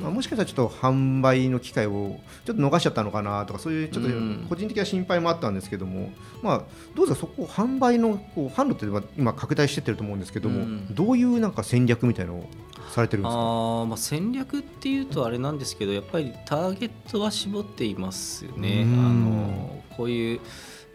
[0.00, 4.10] まあ、もしかしたらちょっと販売の機会をちょっと逃しちゃったのかなとかそういうちょっと
[4.48, 6.10] 個人的な心配もあったんですけども、
[6.42, 6.62] まあ、
[6.94, 12.48] どうですかそこ販売のこう販路って今拡大してってると思うんですけども、どういうなんか戦略みたいなのを
[12.90, 13.40] されてるんですか？
[13.40, 18.82] あ、まあ、戦略っていうとあれなんですけどやっぱりターゲットは絞っていますよね。
[18.82, 20.40] あのこういう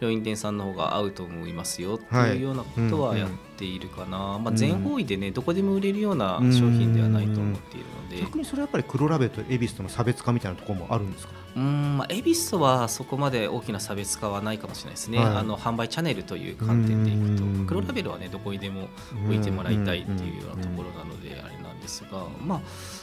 [0.00, 4.28] 病院店さんの方が合うと思いますよっていうようなことはやっているかな、はい。
[4.28, 11.34] うんうん、まあ、全方位でねどこでも売れるような商品ではないと思っているので逆にそれはやっぱり黒ラベルと恵比寿との差別化みたいなところもあるんですか？
[11.56, 18.88] うんまあ、恵比寿とはそこまで大きな差別化はないかもしれないですね、はい、あの販売チャンネルという観点でいくと黒ラベルはねどこにでも
[19.26, 22.60] 置いてもらいたいっていうようなところなのであれなんですがまあ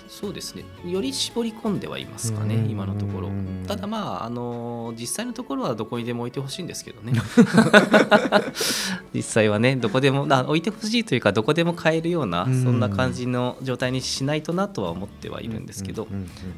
[0.08, 0.64] そうですね。
[0.86, 3.30] より絞り込んではいますかね今のところ。
[3.68, 7.14] ただまああの実際のところはどこにでも置いてほしいんですけどね。
[9.14, 16.08] 実際はねどこでも置いてほしいというかどこでも買えるようなそんな感じの状態にしないとなとは思ってはいるんですけど、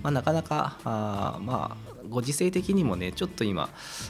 [0.03, 3.69] まあ、なかなかあまあご時世的にもねちょっと今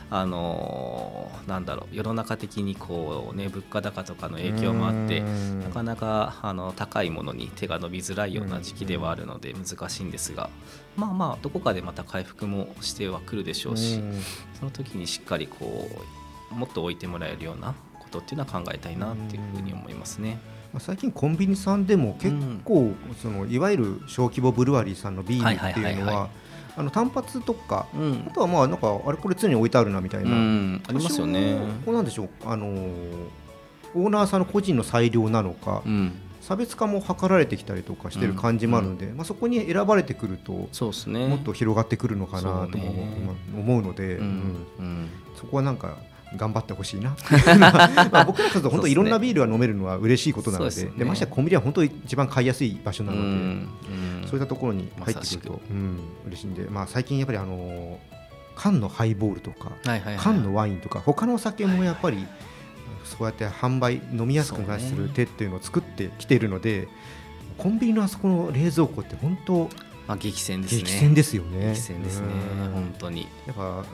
[0.09, 10.49] あのー、なんだろう世の中的にこうね物価高とかの影響もあってなかなかあの高いものに手が伸びづらいような時期ではあるので難しいんですが
[10.95, 14.01] まあまあどこかでまた回復もしてはくるでしょうし
[14.57, 15.89] その時にしっかりこ
[16.51, 20.39] うもっと置いてもらえるようなことっていうのは考えたいなっていうふうに思いますね。
[20.77, 26.29] 最近コンビニさんでも結構、そのいわゆる小規模ブルワリーさんのビールっていうのは
[26.77, 31.57] あの単発とか、うん、あとはまあなんかあれこれ常に置いてあるなみたいな、うん、ありますよね。
[31.85, 32.67] こうなんでしょうあの
[33.95, 42.93] オーナーさんの個人の裁量なのか、うん、差別化も図られてきたりとかしてる感じもあるので、まあ、そこに選ばれてくるとそうす、ね、もっと広がってくるのかなとも
[43.57, 44.19] 思うので、
[45.35, 45.97] そこはなんか
[46.35, 47.15] 頑張ってほしいな
[48.11, 53.67] まあ僕らと本当いろんなビールが飲めるのは嬉しいことなのでで、ね、ましてやコンビニは本当に一番買いやすい場所なので、うん、
[54.25, 57.99] そういったところに入ってくると、うん、嬉しいんで、まあ、最近やっぱりあの
[58.55, 62.27] 缶のハイボールとか、はいはいはい、缶のワインとか他のお酒もやっぱり、
[63.05, 66.89] そうやって販売飲みやすくなする手っていうのを作ってきているので、
[67.57, 69.69] コンビニのあそこの冷蔵庫って本当
[70.07, 70.81] まあ激戦ですね。
[70.81, 71.73] 激戦ですよね。
[71.73, 72.27] 激戦ですね。
[72.73, 73.27] 本当に。
[73.45, 73.85] やっぱ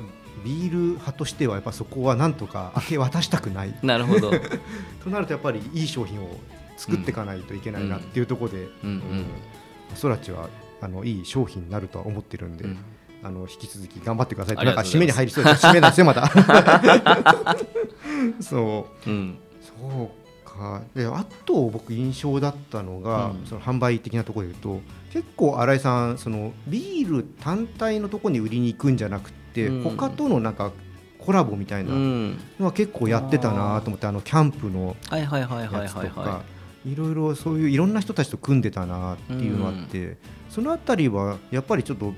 [0.43, 3.75] ビール派としてはやっぱそこはなんとか明け渡したくない。
[3.81, 4.31] なるほど。
[5.03, 6.39] となるとやっぱりいい商品を
[6.77, 9.25] 作っていかないといけないなっていうところで、うんうん、
[9.95, 10.49] ソラチは
[10.81, 12.77] あのいい商品になるとは思ってるんで、うん、
[13.23, 16.29] あの引き続き頑張ってくださいってなんか締めに入りそうです締めなんですよまた
[18.41, 20.81] そう、うん、そうか。
[20.95, 30.71] であと僕印象だったのが、うん、その販売的なところで言うと結構新井さんそのビール単体のところに売りに行くんじゃなくてて、うん、他とのなんか
[31.17, 32.35] コラボみたいなの
[32.67, 35.27] は結構やってたなと思ってあのキャンプのや
[35.87, 36.43] つとか
[36.85, 40.17] いろいろそういういろんな人たちと組んでたなっていうのがあって、
[40.49, 42.13] そのあたりはやっぱりちょっと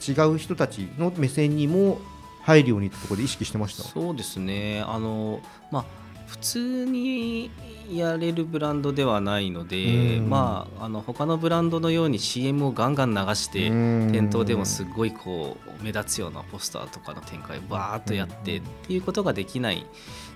[0.00, 2.00] 違う人たちの目線にも
[2.42, 3.82] 入るようにってところで意識してました？
[3.82, 4.82] そうですね。
[4.86, 5.40] あの
[5.72, 5.84] まあ
[6.32, 7.50] 普通に
[7.90, 10.30] やれるブランドではないので、うん。
[10.30, 19.84] まああの他のブランドのように CM をガンガン流して店頭でもすごいこう目立つようなポスターとかの展開をバーっとやってっていうことができないっ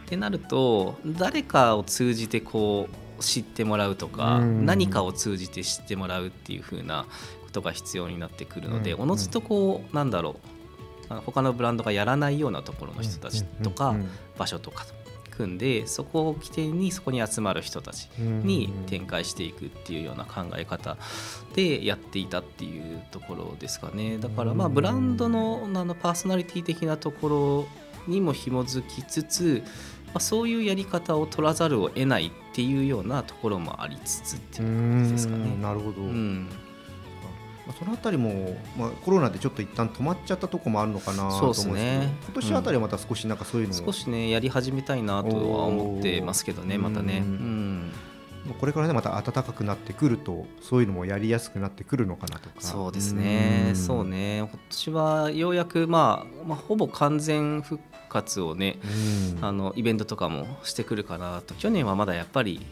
[0.07, 4.67] てなると誰かを通じてこう知ってもらうとかうん。
[4.67, 7.07] 何かを通じて知ってもらうっていう風な
[7.45, 9.01] ことが必要になってくるのでうん。
[9.01, 10.37] おのずとこうなんだろ
[11.09, 14.09] う他のブランドがやらないようなところの人たちとかうん。
[14.37, 14.96] 場所とかと
[15.37, 20.97] 組んでそこを起点にそこに集まる人たちに展開していくっていうような考え方
[21.55, 24.19] でやっていたっていうところですかね。
[24.19, 27.67] だからまあうんブランドのあのパーソナリティ的なとこ
[28.07, 29.63] ろにも紐づきつつ、
[30.07, 35.45] まあ、そういうやり方を取らざるを得ないっていうようなところもありつつってういう感じですかね。
[35.45, 35.63] ん。
[35.63, 36.66] なるほど、うん、まあ、
[37.73, 42.17] そのあたりも、まあ、コロナでちょっと一旦止まっちゃったとこもあるのかなとそうです思うんですけどね。
[42.25, 47.23] 今年あたりはまた少しなんかそういうのも、少しねやり始めたいなとは思ってますけどねまたね。
[47.25, 47.33] ううん
[47.89, 47.93] ん
[48.61, 52.55] これからねまた暖かくなってくるとそういうのもやりやすくなってくるのかなとか。
[52.61, 53.77] そうですね、ん。
[53.77, 58.79] そうね、今年はようやく、まあ、まあ、ほぼ完全復活をね、
[59.37, 59.45] うん。
[59.45, 62.65] あのイベントとかもしてくるかなと、去年はまだやっぱり、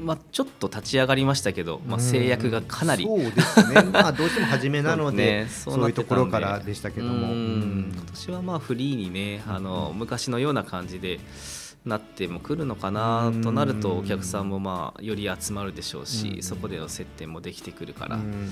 [0.00, 3.82] まあ、ちょっと立ち上がりましたけど、まあ、制約がかなり、そうですね。
[3.82, 7.32] まあどうしても初めなのでそ そうういうところからでしたけども。
[7.32, 11.20] 今年はまあフリーにね、あの昔のような感じで。
[11.84, 13.98] なってもくるのかなとなるとうん。
[14.00, 16.42] お客さんもまあより集まるでしょうしうん。
[16.42, 18.50] そこでの接点もできてくるからうん。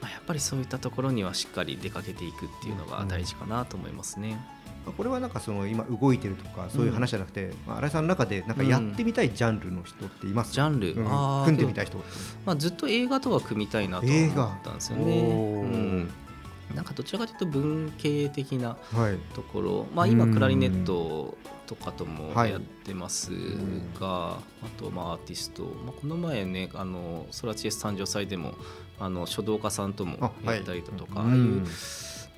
[0.00, 4.38] まあ、やっぱりそういったところにはしっかり出かけていくっていうのが大事かなと思いますね。
[4.92, 11.98] これはなんかその今動いてるとかそういう話じゃなくて、まあ新井さんの中でなんかやってみたいジャンルの人っています、ジャンル、組んでみたい人
[12.44, 16.06] まあ、ずっと映画とか組みたいなと思ったんですよね。
[16.74, 19.18] なんかどちらかというと文系的なはい。
[19.34, 20.12] ところ、まあ、うん。
[20.12, 23.30] 今クラリネットとかともはいやってます
[23.98, 24.40] が、あ
[24.76, 28.54] とまあアーティスト、まあ、この前ねあのソラチエス誕生祭でも
[28.98, 30.56] あの書道家さんともあはい。
[30.56, 31.28] やったりだとか、うん。
[31.28, 31.66] ああいう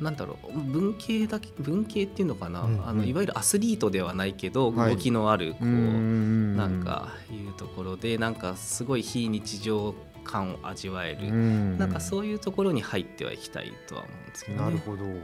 [0.01, 2.75] なんだろう文系だけ文系っていうのかな、うん。
[2.75, 2.89] うん。
[2.89, 4.95] あのいわゆるアスリートではないけど、はい。
[4.95, 11.79] 動きのあるこう、うんなんかいうところでなんかすごい非日常感を味わえる、うん。
[11.79, 14.65] なんかそういうところに入ってはいきたいとは思うんですけどね。
[14.65, 15.05] なるほど。
[15.05, 15.21] うん。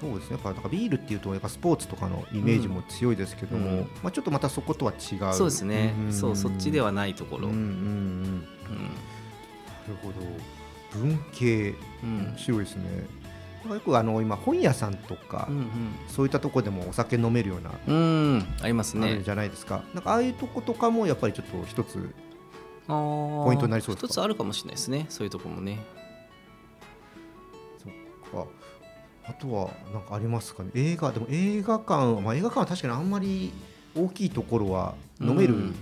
[0.00, 0.36] そうですね。
[0.36, 3.78] やっぱなんかビールっていうとやっぱスポーツとかのイメージも強いですけども、うん。
[4.02, 5.34] まあ、ちょっとまたそことは違う。
[5.34, 8.40] そうですね、んそうそっちではないところ、うんうんうん。
[8.40, 8.46] な
[9.88, 10.14] るほど。
[10.98, 11.74] 文系。
[12.02, 12.18] うん。
[12.30, 12.84] 面白いですね
[13.72, 15.66] よくあの今本屋さんとか、うん
[16.08, 17.96] そういったとこでもお酒飲めるようなうん。
[17.96, 19.22] うんありますね。
[19.22, 22.10] じゃないですか、なんかああいうとことかもやっぱりちょっと一つ
[22.86, 24.08] ポポイントになりそうですか？
[24.08, 25.06] 一つあるかもしれないですね。
[25.08, 25.78] そういうところもね。
[27.82, 28.48] そっか。
[29.26, 30.70] あとはなんかありますかね？
[30.74, 33.52] 映画でも映画館、まあ、映画館は確かにあんまり
[33.96, 35.74] 大きいところは飲めるうん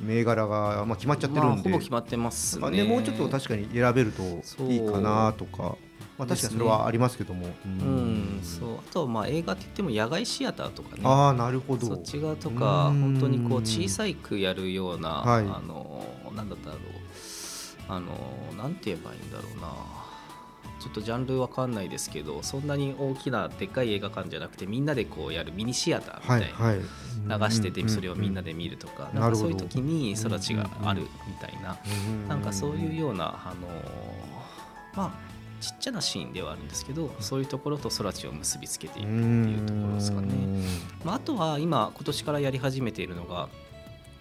[0.00, 4.22] 銘柄が、まあ、決まっちゃってるまあ、んで、ほぼ決まってますまあねねもうちょっと確かに選べると
[4.64, 5.76] いいかなとか、
[6.18, 8.40] まあ、確かにそれはありますけども、ううん。
[8.42, 8.76] そう。
[8.76, 11.02] あとはまあ映画って言っても野外シアターとかね。
[11.04, 11.86] ああなるほど。
[11.86, 15.42] そっち側とかうん本当にこう小さいくやるような、はい。
[15.42, 16.04] あの
[16.36, 16.78] なんだったろう
[17.88, 18.12] あの
[18.56, 19.72] なんて言えばいいんだろうな。
[20.78, 27.48] ちょっとジャンルわかんないですけどそんなに大きなでっかい映画館じゃなくてみんなでこうやるミニシアターみたな、はいいはい。
[27.48, 32.28] 流しててそれをみんなで見るとか、うんなんかそういう時に空知があるみたいな、うん。
[32.28, 33.68] なんかそういうようなあの
[34.96, 35.31] まあ
[35.62, 40.32] ちっちゃなシーンではあるんですけどそういうところと空知を結びつけていくっていうところですかね。
[41.04, 43.48] まあ、あとは今今年からやり始めているのが、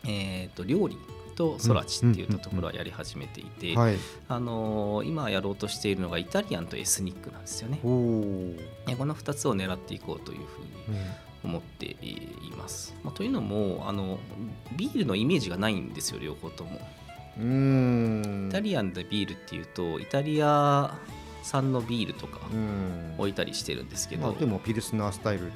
[0.05, 0.97] えー、と料理
[1.35, 3.97] と空知っていうところはやり始めていて、はい。
[4.27, 7.79] あのー今やろうとしているのがイタリアンとエスニックなんですよね。
[7.81, 10.97] この2つを狙っていこうというふうに
[11.43, 12.93] 思っています。
[13.03, 14.19] まあ、というのもあの
[14.77, 16.79] ビールのイメージがないんですよ両方とも。
[17.37, 18.47] うーん。
[18.49, 20.95] イタリアンでビールっていうとイタリア
[21.43, 23.15] 産のビールとかうん。
[23.17, 25.51] 置いたりしてるんですけど、まあ、でもピルスナースタイル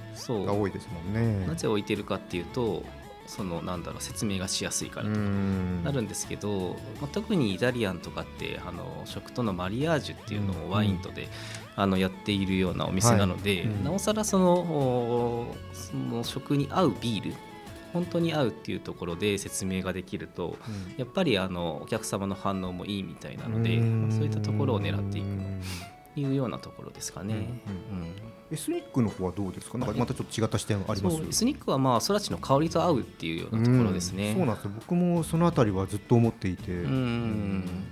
[0.46, 1.46] が多いですもんね。
[1.48, 2.84] なぜ置いてるかっていうと
[3.28, 5.84] そのなんだろう説明がしやすいからうとかん。
[5.84, 11.28] なるんですけど、まあ、特にイタリアンとかってあの食とのマリアージュっていうのをワインとで、
[11.76, 13.62] あのやっているようなお店なので、はい。
[13.64, 13.84] うん。
[13.84, 17.36] なおさらそのおその食に合うビール
[17.96, 20.96] 本当に合うっていうところで説明ができるとうん。
[20.98, 24.02] やっぱりあのお客様の反応もいいみたいなので、うん。
[24.04, 27.34] まあそういったところを狙っていくいうようなところですかね。
[27.34, 28.16] うんうん
[28.52, 29.80] エスニックの方はどうですか？
[29.80, 31.20] なんかまたちょっと違った視点あります？
[31.20, 34.30] エスニックはまあ空知の香りと合うっていうようなところですね。
[34.30, 34.66] うん、そうなんです。
[34.66, 36.72] よ僕もそのあたりはずっと思っていて。
[36.72, 37.88] うん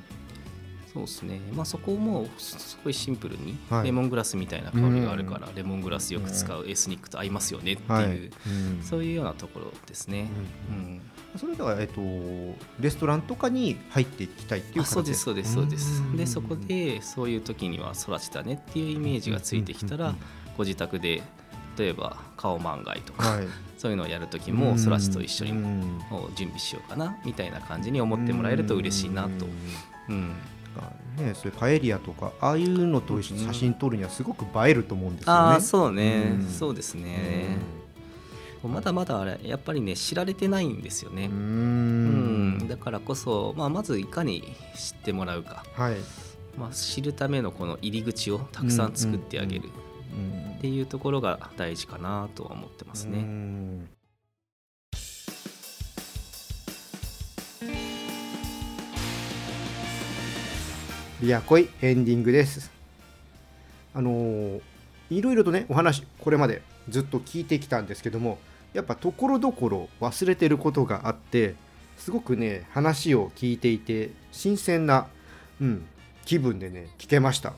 [0.93, 8.29] そうですね、まあ、そこもすごいシンプルに、レモングラスみたいな香りがあるから、レモングラスよく使うエスニックと合いますよねっていう、はい、
[8.83, 10.27] そういうようなところですね。
[10.69, 11.01] うん。
[11.35, 12.01] それでは、えっと、
[12.79, 16.03] レストランとかに入っていきたいっていうそうですそうですそうです。
[16.15, 20.13] でそこでそういう時には育ちだねっていうイメージがついてきたら、
[20.55, 21.23] ご自宅で
[21.75, 23.47] 例えば顔漫画とか、はい、
[23.79, 25.51] そういうのをやる時もそらちと一緒に
[26.35, 29.47] 準備しようかなみたいな感じに思ってもらえると嬉しいなと。
[30.09, 30.35] うん
[31.17, 35.55] ね、それパエリアとかああいうのと一緒に写真撮るにはすごく映えると思うんですよね。
[35.55, 37.57] あそうね、うそうですね。
[38.63, 41.25] まだまだあれやっぱりね知られてないんですよね。
[41.25, 42.67] うん。
[42.67, 44.41] だからこそ、まあ、まずいかに
[44.75, 45.95] 知ってもらうか、はい。
[46.57, 49.69] まあ、知るためのこの入り口をたくさん作ってあげる
[50.57, 53.25] っていうところが大事かなとは思ってますね。
[61.23, 62.69] ビアコイエンディングです。
[63.93, 64.61] あのー、
[65.09, 68.39] いろいろとねお話これまでずっと聞いてきたんですけども
[68.73, 71.55] やっぱところどころ忘れてることがあって
[71.95, 75.07] すごくね話を聞いていて新鮮な、
[75.61, 75.85] うん、
[76.25, 77.53] 気分でね聞けました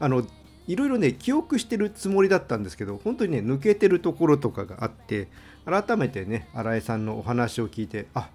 [0.00, 0.26] あの
[0.66, 5.28] いろいろね記憶してるつもりだったんですけど本当にね抜けてるところとかがあって
[5.66, 8.30] 改めてね新井さんのお話を聞いてあ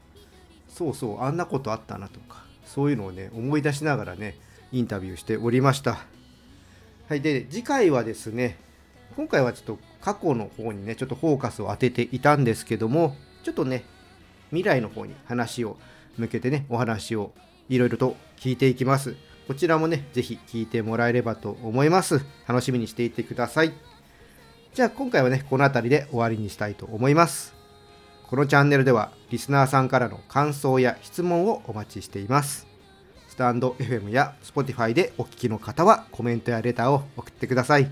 [0.68, 4.38] そうそうあんなことあったなとかそういうのをね思い出しながらね
[4.72, 6.06] インタビューしておりました。
[7.08, 8.58] はいで次回はですね
[9.16, 13.84] 今回はちょっと過去の方にねちょっとフォーカスを当てていたんですけどもちょっとね
[14.52, 15.78] 未来の方に話を
[16.18, 17.32] 向けてねお話を
[17.68, 19.16] いろいろと聞いていきます。
[19.48, 22.22] こちらもね是非聞いてもらえればと思います。
[22.48, 23.74] 楽しみにしていてください。
[24.76, 27.59] じゃあ今回はねこの辺りで終わりにしたいと思います。
[28.30, 32.68] このチャンネルではリスナーさんからの感想や質問をお待ちしています
[33.28, 37.90] スタンド FM や Spotify でお聞きの方はコメントやレターを送ってください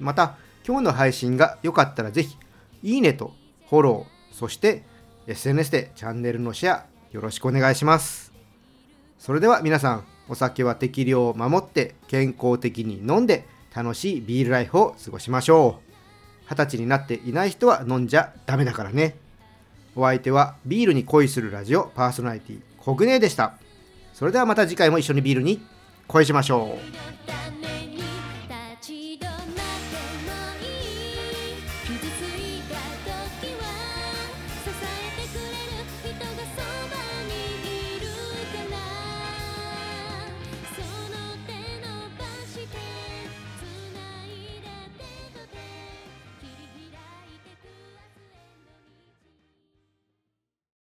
[0.00, 0.36] また
[0.66, 2.36] 今日の配信が良かったらぜひ、
[2.82, 3.34] いいねと
[3.68, 4.84] フォロー、そして
[5.26, 8.32] SNS でチャンネルのシェアよろしくお願いします。
[9.18, 15.92] それでは皆さん、お酒は適量を守って健康的に飲んで楽しいビールライフを過ごしましょう。
[16.48, 19.16] 二十歳になっていない人は飲んじゃダメだからね。
[19.94, 23.54] お相手はビールに恋するラジオパーソナリティコグネでした。
[24.14, 25.60] それではまた次回も一緒にビールに
[26.08, 27.61] 恋しましょう。